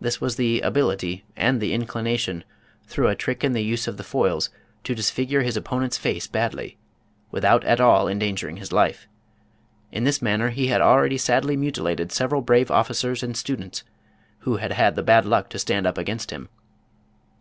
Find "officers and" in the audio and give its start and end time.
12.70-13.36